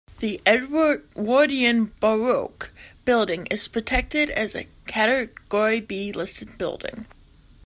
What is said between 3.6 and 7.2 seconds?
protected as a category B listed building.